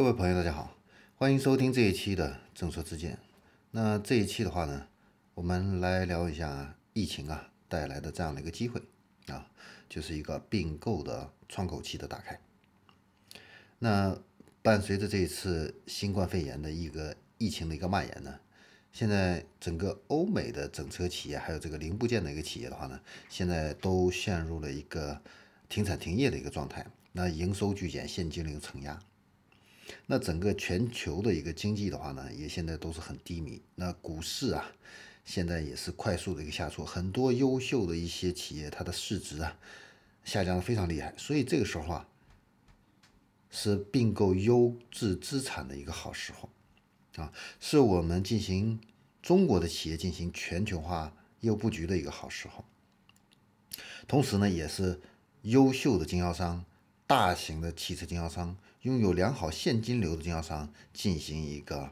[0.00, 0.74] 各位朋友，大家好，
[1.14, 3.18] 欢迎收听这一期的正说之见。
[3.70, 4.86] 那这一期的话呢，
[5.34, 8.80] 我们来聊一下疫情啊带来的这样的一个机会
[9.26, 9.46] 啊，
[9.90, 12.40] 就是一个并购的窗口期的打开。
[13.78, 14.18] 那
[14.62, 18.40] 伴随着这一次新冠肺炎的一个疫情的一个蔓延呢，
[18.94, 22.98] 现在整个欧美的整车企业还有这个零部件的一个企业的话呢，
[23.28, 25.20] 现在都陷入了一个
[25.68, 28.98] 停产停业的一个状态，那营收巨减，现金流承压。
[30.06, 33.60] 那整个全球的一个经济的话呢，也现在都是很低迷。
[33.74, 34.64] 那股市啊，
[35.24, 39.56] 现在也是快速的一个下挫，很多优秀的一些企业，它的市值啊
[40.24, 41.14] 下降的非常厉害。
[41.16, 42.08] 所以这个时候啊，
[43.50, 46.48] 是并购优质资产的一个好时候
[47.16, 48.80] 啊，是我们进行
[49.22, 52.64] 中国的企业进行全球化业务布局的一个好时候。
[54.08, 55.00] 同时呢，也是
[55.42, 56.64] 优秀的经销商、
[57.06, 58.56] 大型的汽车经销商。
[58.82, 61.90] 拥有良好现金流的经销商进行一个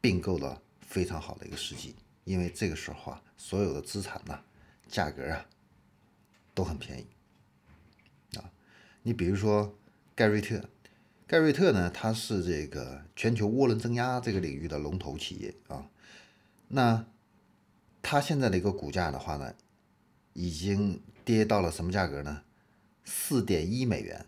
[0.00, 4.40] 并购的非常好的一个时机，因为这个时候啊，所有的资产呢，
[4.88, 5.46] 价格啊
[6.52, 7.06] 都很便宜
[8.36, 8.50] 啊。
[9.02, 9.78] 你比如说
[10.16, 10.68] 盖瑞特，
[11.28, 15.88] 盖瑞特呢，它是这个全球涡轮增压这个领域的龙头企业啊。
[16.68, 17.06] 那
[18.02, 19.54] 它现在的一个股价的话呢，
[20.32, 22.42] 已经跌到了什么价格呢？
[23.04, 24.26] 四点一美元。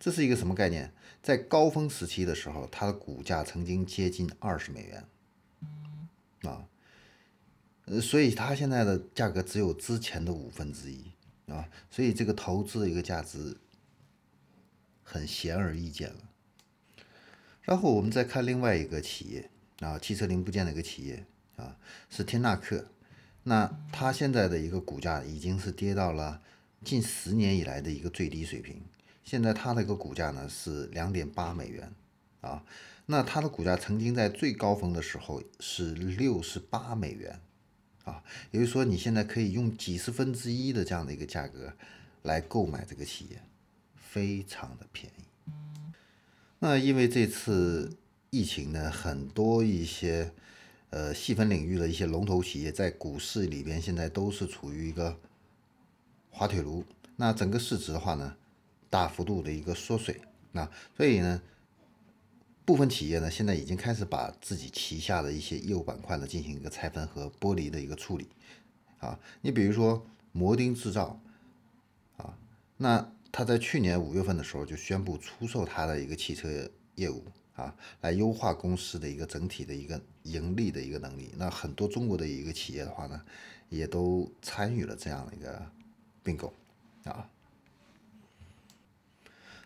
[0.00, 0.90] 这是一个什么概念？
[1.22, 5.04] 在高峰时期的时候，它的股价曾经接近二十美元，
[6.44, 6.64] 啊，
[7.84, 11.12] 呃，所以它现在的价格只有之前的五分之一
[11.48, 13.58] 啊，所以这个投资的一个价值
[15.02, 16.30] 很显而易见了。
[17.60, 21.76] 然后我们再看另外一个企业啊，汽车零部件的一个企业啊，
[22.08, 22.86] 是天纳克，
[23.42, 26.40] 那它现在的一个股价已经是跌到了
[26.82, 28.82] 近十年以来的一个最低水平。
[29.22, 31.92] 现在它的一个股价呢是两点八美元，
[32.40, 32.64] 啊，
[33.06, 37.40] 那它的股价曾经在最高峰的时候是六十八美元，
[38.04, 41.72] 啊，也就是说你现在可以用几十分之一的这样的一个价格
[42.22, 43.40] 来购买这个企业，
[43.94, 45.52] 非常的便宜。
[46.58, 47.96] 那因为这次
[48.30, 50.32] 疫情呢，很多一些
[50.90, 55.16] 呃细分领域的一些龙头企业在股市里边现在都是处于一个
[56.30, 56.84] 滑铁卢，
[57.16, 58.36] 那整个市值的话呢？
[58.90, 60.20] 大幅度的一个缩水，
[60.50, 61.40] 那所以呢，
[62.64, 68.28] 部分企业呢现在已经开始把自己旗下的一些业务板块呢进行一个拆分和剥离的一个处理，
[68.98, 71.20] 啊，你比如说摩丁制造，
[72.16, 72.36] 啊，
[72.76, 77.24] 那他在去年五月份的时候就宣布出售他的一个汽车业务，
[77.54, 81.30] 啊，来优化公司的一个整体的一个盈利的一个能力。
[81.36, 83.22] 那很多中国的一个企业的话呢，
[83.68, 85.64] 也都参与了这样的一个
[86.24, 86.52] 并购，
[87.04, 87.30] 啊。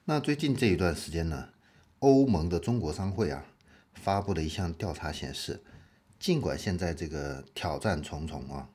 [0.06, 1.48] 那最近这一段时间呢，
[2.00, 3.46] 欧盟的中国商会啊
[3.94, 5.64] 发布的一项调查显示，
[6.20, 8.68] 尽管现在这个挑战重重啊，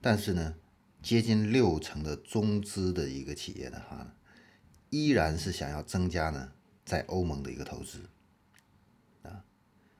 [0.00, 0.54] 但是呢，
[1.02, 4.14] 接近六成的中资的一个企业的话，
[4.90, 6.52] 依然是想要增加呢
[6.84, 7.98] 在欧盟的一个投资
[9.24, 9.42] 啊。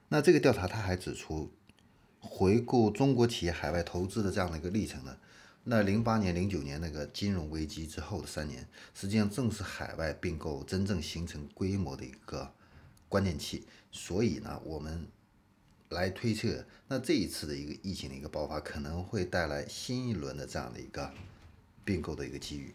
[0.07, 1.51] 那这个调查他还指出，
[2.19, 5.17] 回顾中国企业海外投资的这样的一个历程呢。
[5.65, 12.53] 那零八年、零九年那个金融危机之后的三年，实际上正是海外并购真正形成规模的一个
[13.07, 13.65] 关键期。
[13.91, 15.07] 所以呢，我们
[15.89, 21.09] 来推测，那这一次的一个疫情的一个爆发，可能会带来新一轮的这样的一个
[21.85, 22.73] 并购的一个机遇。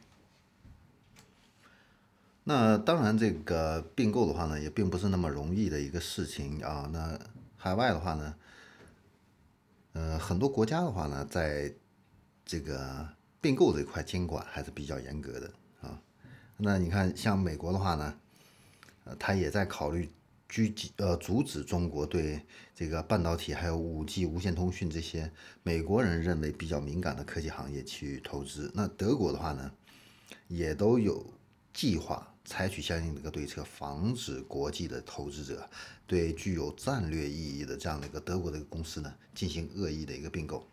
[2.45, 6.89] 那当然，这个并购的话呢，也并不是那么容易的一个事情啊。
[6.91, 7.19] 那
[7.59, 8.35] 海外的话呢，
[9.93, 11.75] 呃，很多国家的话呢，在
[12.49, 13.07] 这个
[13.43, 16.01] 并购这块监管还是比较严格的啊。
[16.57, 18.19] 那你看，像美国的话呢，
[19.05, 20.09] 呃，他也在考虑
[20.49, 22.41] 狙击呃阻止中国对
[22.75, 25.31] 这个半导体还有五 G 无线通讯这些
[25.63, 28.73] 美国人认为比较敏感的科技行业去投资。
[28.75, 29.71] 那德国的话呢，
[30.47, 31.25] 也都有
[31.75, 35.69] 计划采取相应的一个对策，防止国际的投资者
[36.07, 40.67] 对具有战略意义的这样的一个德国的一个公司呢进行恶意的一个并购。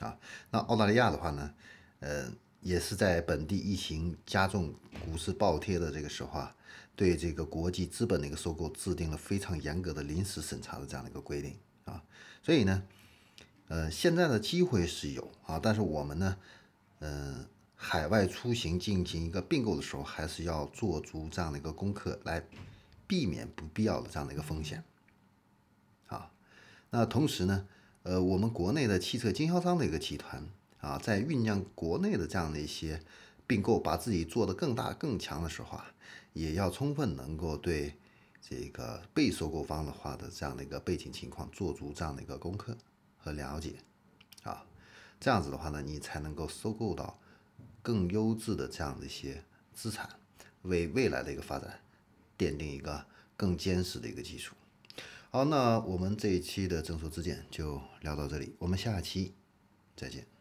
[0.00, 0.18] 啊，
[0.50, 1.54] 那澳大利亚的话呢，
[2.00, 4.74] 呃，也是在本地疫情加重、
[5.04, 6.56] 股市暴跌的这个时候啊，
[6.96, 11.54] 对这个国际资本的一个收购制定了非常严格的临时审查的这样的一个规定
[11.84, 12.02] 啊。
[12.42, 12.82] 所以呢，
[13.68, 16.36] 呃，现在的机会是有啊，但是我们呢，
[17.00, 17.46] 嗯，
[17.76, 22.42] 海外出行进行一个并购的时候，还是要做足这样的一个功课，来
[23.06, 24.82] 避免不必要的这样的一个风险。
[26.06, 26.32] 啊，
[26.88, 27.68] 那同时呢。
[28.02, 30.42] 呃，我们国内的汽车经销商的一个集团
[30.80, 33.02] 啊，在酝酿国内的这样的一些
[33.46, 35.92] 并购，把自己做得更大更强的时候啊，
[36.32, 37.94] 也要充分能够对
[38.40, 42.74] 这个被收购方的话的这样的一个背景情况，做足这样的一个功课
[43.18, 43.74] 和了解
[44.44, 44.64] 啊，
[45.20, 47.18] 这样子的话呢，你才能够收购到
[47.82, 49.44] 更优质的这样的一些
[49.74, 50.08] 资产，
[50.62, 51.78] 为未来的一个发展
[52.38, 53.04] 奠定一个
[53.36, 54.56] 更坚实的一个基础。
[55.32, 59.32] 好，那我们这一期的正说之见就聊到这里，我们下期
[59.94, 60.39] 再见。